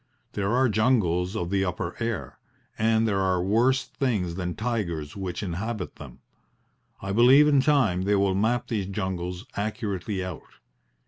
[0.33, 2.39] There are jungles of the upper air,
[2.75, 6.21] and there are worse things than tigers which inhabit them.
[7.03, 10.55] I believe in time they will map these jungles accurately out.